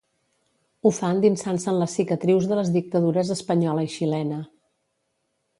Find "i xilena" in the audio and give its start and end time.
3.91-4.45